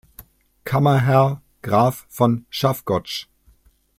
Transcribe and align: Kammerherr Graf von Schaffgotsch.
Kammerherr 0.65 1.43
Graf 1.61 2.07
von 2.09 2.47
Schaffgotsch. 2.49 3.27